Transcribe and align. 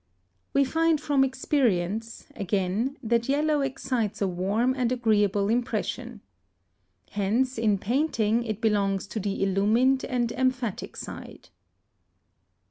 We 0.51 0.63
find 0.63 0.99
from 0.99 1.23
experience, 1.23 2.25
again, 2.35 2.97
that 3.03 3.29
yellow 3.29 3.61
excites 3.61 4.19
a 4.19 4.27
warm 4.27 4.73
and 4.75 4.91
agreeable 4.91 5.47
impression. 5.47 6.21
Hence 7.11 7.55
in 7.59 7.77
painting 7.77 8.43
it 8.43 8.61
belongs 8.61 9.05
to 9.05 9.19
the 9.19 9.43
illumined 9.43 10.03
and 10.05 10.31
emphatic 10.31 10.95
side. 10.97 11.49